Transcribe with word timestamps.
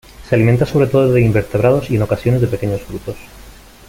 Se 0.27 0.33
alimenta 0.33 0.65
sobre 0.65 0.87
todo 0.87 1.13
de 1.13 1.21
invertebrados 1.21 1.91
y 1.91 1.95
en 1.95 2.01
ocasiones 2.01 2.41
de 2.41 2.47
pequeños 2.47 2.81
frutos. 2.81 3.17